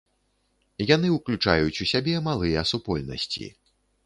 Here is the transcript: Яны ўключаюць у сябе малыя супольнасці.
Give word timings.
Яны 0.95 1.07
ўключаюць 1.17 1.81
у 1.85 1.87
сябе 1.93 2.15
малыя 2.29 2.65
супольнасці. 2.71 3.45